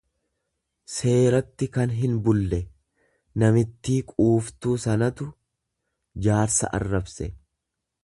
seeratti 0.93 1.67
kan 1.75 1.93
hinbulle; 1.97 2.59
Namittii 3.45 4.01
quuftuu 4.15 4.75
sanatu 4.89 5.31
jaarsa 6.29 6.75
arrabse. 6.81 7.35